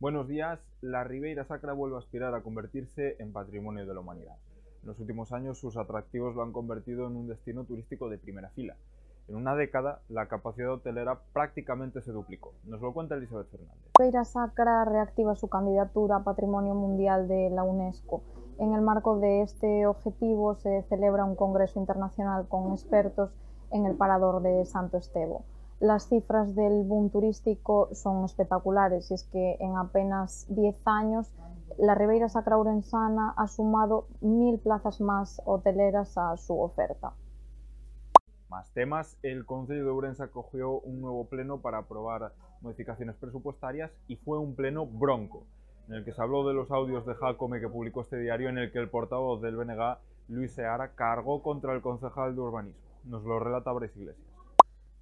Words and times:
Buenos 0.00 0.26
días. 0.26 0.58
La 0.80 1.04
Ribeira 1.04 1.44
Sacra 1.44 1.72
vuelve 1.72 1.96
a 1.96 1.98
aspirar 1.98 2.34
a 2.34 2.42
convertirse 2.42 3.16
en 3.18 3.32
patrimonio 3.32 3.86
de 3.86 3.94
la 3.94 4.00
humanidad. 4.00 4.36
En 4.82 4.88
los 4.88 4.98
últimos 4.98 5.30
años 5.30 5.58
sus 5.58 5.76
atractivos 5.76 6.34
lo 6.34 6.42
han 6.42 6.52
convertido 6.52 7.06
en 7.06 7.16
un 7.16 7.28
destino 7.28 7.64
turístico 7.64 8.08
de 8.08 8.18
primera 8.18 8.48
fila. 8.50 8.76
En 9.28 9.36
una 9.36 9.54
década, 9.54 10.00
la 10.08 10.26
capacidad 10.26 10.72
hotelera 10.72 11.20
prácticamente 11.32 12.00
se 12.00 12.10
duplicó. 12.10 12.54
Nos 12.64 12.80
lo 12.80 12.92
cuenta 12.92 13.14
Elizabeth 13.14 13.50
Fernández. 13.50 13.92
Ribeira 13.98 14.24
Sacra 14.24 14.84
reactiva 14.84 15.36
su 15.36 15.48
candidatura 15.48 16.16
a 16.16 16.24
Patrimonio 16.24 16.74
Mundial 16.74 17.28
de 17.28 17.50
la 17.50 17.62
UNESCO. 17.62 18.22
En 18.58 18.74
el 18.74 18.80
marco 18.80 19.20
de 19.20 19.42
este 19.42 19.86
objetivo 19.86 20.56
se 20.56 20.82
celebra 20.88 21.24
un 21.24 21.36
congreso 21.36 21.78
internacional 21.78 22.48
con 22.48 22.72
expertos 22.72 23.30
en 23.70 23.86
el 23.86 23.96
parador 23.96 24.42
de 24.42 24.64
Santo 24.64 24.96
Estevo. 24.96 25.44
Las 25.80 26.08
cifras 26.08 26.54
del 26.54 26.84
boom 26.84 27.10
turístico 27.10 27.88
son 27.94 28.24
espectaculares 28.24 29.10
y 29.10 29.14
es 29.14 29.24
que 29.24 29.56
en 29.60 29.76
apenas 29.76 30.46
10 30.50 30.76
años 30.86 31.32
la 31.78 31.94
Ribeira 31.94 32.28
Sacra 32.28 32.58
Urensana 32.58 33.32
ha 33.36 33.48
sumado 33.48 34.06
mil 34.20 34.58
plazas 34.58 35.00
más 35.00 35.40
hoteleras 35.46 36.18
a 36.18 36.36
su 36.36 36.60
oferta. 36.60 37.14
Más 38.50 38.70
temas, 38.72 39.16
el 39.22 39.46
Consejo 39.46 39.84
de 39.84 39.90
Ourense 39.90 40.24
acogió 40.24 40.80
un 40.80 41.00
nuevo 41.00 41.24
pleno 41.28 41.62
para 41.62 41.78
aprobar 41.78 42.32
modificaciones 42.60 43.16
presupuestarias 43.16 43.90
y 44.08 44.16
fue 44.16 44.38
un 44.38 44.56
pleno 44.56 44.84
bronco, 44.84 45.46
en 45.88 45.94
el 45.94 46.04
que 46.04 46.12
se 46.12 46.20
habló 46.20 46.46
de 46.46 46.52
los 46.52 46.70
audios 46.70 47.06
de 47.06 47.14
Jacome 47.14 47.60
que 47.60 47.68
publicó 47.68 48.02
este 48.02 48.18
diario 48.18 48.48
en 48.48 48.58
el 48.58 48.72
que 48.72 48.80
el 48.80 48.90
portavoz 48.90 49.40
del 49.40 49.56
BNG, 49.56 49.98
Luis 50.28 50.52
Seara, 50.52 50.94
cargó 50.94 51.42
contra 51.42 51.72
el 51.74 51.80
concejal 51.80 52.34
de 52.34 52.40
urbanismo. 52.40 52.89
Nos 53.04 53.24
lo 53.24 53.40
relata 53.40 53.72
Bres 53.72 53.96
Iglesias. 53.96 54.28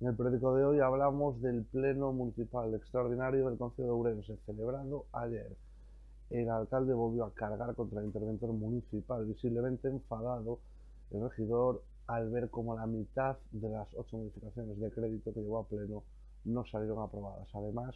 En 0.00 0.08
el 0.08 0.16
periódico 0.16 0.54
de 0.56 0.64
hoy 0.64 0.80
hablamos 0.80 1.40
del 1.40 1.64
Pleno 1.64 2.12
Municipal 2.12 2.74
Extraordinario 2.74 3.48
del 3.48 3.56
Consejo 3.56 3.86
de 3.86 3.90
Ourense, 3.94 4.36
celebrado 4.44 5.06
ayer. 5.12 5.56
El 6.30 6.50
alcalde 6.50 6.92
volvió 6.92 7.24
a 7.24 7.32
cargar 7.32 7.72
contra 7.76 8.00
el 8.00 8.06
interventor 8.06 8.52
municipal, 8.52 9.24
visiblemente 9.24 9.86
enfadado 9.86 10.58
el 11.12 11.22
regidor 11.22 11.84
al 12.08 12.30
ver 12.30 12.50
como 12.50 12.74
la 12.74 12.86
mitad 12.86 13.36
de 13.52 13.68
las 13.68 13.86
ocho 13.94 14.16
modificaciones 14.16 14.80
de 14.80 14.90
crédito 14.90 15.32
que 15.32 15.40
llevó 15.40 15.58
a 15.58 15.68
pleno 15.68 16.02
no 16.44 16.66
salieron 16.66 16.98
aprobadas. 16.98 17.48
Además, 17.54 17.94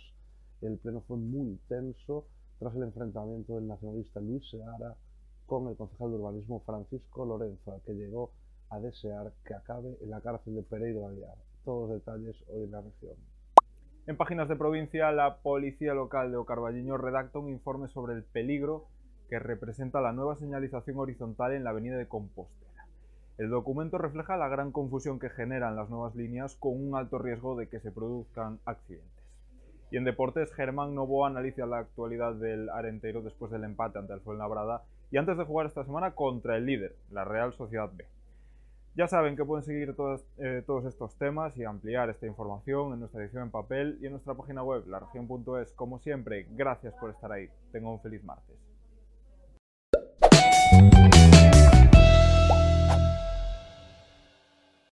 el 0.62 0.78
pleno 0.78 1.02
fue 1.08 1.16
muy 1.16 1.58
tenso 1.68 2.24
tras 2.60 2.74
el 2.76 2.84
enfrentamiento 2.84 3.56
del 3.56 3.66
nacionalista 3.66 4.20
Luis 4.20 4.48
Seara 4.48 4.94
con 5.46 5.66
el 5.66 5.76
concejal 5.76 6.10
de 6.10 6.16
urbanismo 6.18 6.60
Francisco 6.60 7.26
Lorenzo, 7.26 7.80
que 7.84 7.94
llegó 7.94 8.30
a 8.70 8.80
desear 8.80 9.32
que 9.44 9.54
acabe 9.54 9.96
en 10.00 10.10
la 10.10 10.20
cárcel 10.20 10.54
de 10.54 10.62
Pereiro 10.62 11.06
Aguiar 11.06 11.36
todos 11.64 11.90
detalles 11.90 12.36
hoy 12.48 12.64
en 12.64 12.70
la 12.70 12.80
región. 12.80 13.16
En 14.06 14.16
páginas 14.16 14.48
de 14.48 14.56
provincia, 14.56 15.12
la 15.12 15.36
policía 15.42 15.92
local 15.92 16.30
de 16.30 16.38
Ocarballiño 16.38 16.96
redacta 16.96 17.38
un 17.38 17.50
informe 17.50 17.88
sobre 17.88 18.14
el 18.14 18.24
peligro 18.24 18.86
que 19.28 19.38
representa 19.38 20.00
la 20.00 20.12
nueva 20.12 20.36
señalización 20.36 20.98
horizontal 20.98 21.52
en 21.52 21.64
la 21.64 21.70
avenida 21.70 21.98
de 21.98 22.08
Compostela. 22.08 22.86
El 23.36 23.50
documento 23.50 23.98
refleja 23.98 24.38
la 24.38 24.48
gran 24.48 24.72
confusión 24.72 25.18
que 25.18 25.28
generan 25.28 25.76
las 25.76 25.90
nuevas 25.90 26.14
líneas 26.14 26.56
con 26.56 26.72
un 26.74 26.96
alto 26.96 27.18
riesgo 27.18 27.54
de 27.54 27.68
que 27.68 27.80
se 27.80 27.92
produzcan 27.92 28.60
accidentes. 28.64 29.24
Y 29.90 29.98
en 29.98 30.04
deportes, 30.04 30.52
Germán 30.54 30.94
Novoa 30.94 31.28
analiza 31.28 31.66
la 31.66 31.78
actualidad 31.78 32.32
del 32.34 32.70
Arenteiro 32.70 33.20
después 33.20 33.52
del 33.52 33.64
empate 33.64 33.98
ante 33.98 34.14
el 34.14 34.20
Fuenlabrada 34.20 34.84
y 35.10 35.18
antes 35.18 35.36
de 35.36 35.44
jugar 35.44 35.66
esta 35.66 35.84
semana 35.84 36.14
contra 36.14 36.56
el 36.56 36.64
líder, 36.64 36.96
la 37.10 37.24
Real 37.24 37.52
Sociedad 37.52 37.90
B. 37.94 38.06
Ya 38.98 39.06
saben 39.06 39.36
que 39.36 39.44
pueden 39.44 39.64
seguir 39.64 39.94
eh, 40.38 40.64
todos 40.66 40.84
estos 40.84 41.16
temas 41.18 41.56
y 41.56 41.62
ampliar 41.62 42.10
esta 42.10 42.26
información 42.26 42.94
en 42.94 42.98
nuestra 42.98 43.22
edición 43.22 43.44
en 43.44 43.52
papel 43.52 43.96
y 44.02 44.06
en 44.06 44.10
nuestra 44.10 44.34
página 44.34 44.64
web, 44.64 44.88
laregion.es. 44.88 45.72
Como 45.74 46.00
siempre, 46.00 46.48
gracias 46.50 46.94
por 46.94 47.10
estar 47.10 47.30
ahí. 47.30 47.48
Tengo 47.70 47.92
un 47.92 48.00
feliz 48.00 48.24
martes. 48.24 48.56